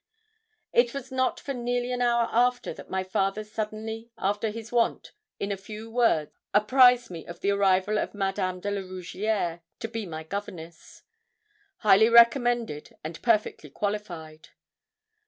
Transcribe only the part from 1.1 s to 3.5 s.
not for nearly an hour after, that my father